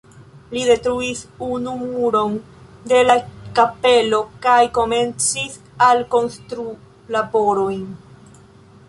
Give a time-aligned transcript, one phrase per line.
[0.57, 2.37] Li detruis unu muron
[2.93, 3.15] de la
[3.59, 7.85] kapelo kaj komencis alkonstrulaborojn.